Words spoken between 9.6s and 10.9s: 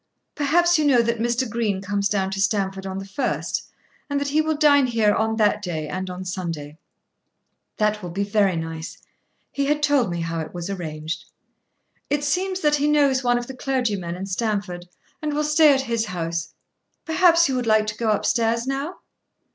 had told me how it was